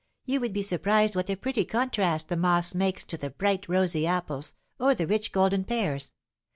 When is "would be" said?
0.39-0.63